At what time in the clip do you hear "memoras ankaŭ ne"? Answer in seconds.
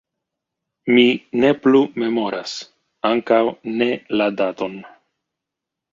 2.03-3.91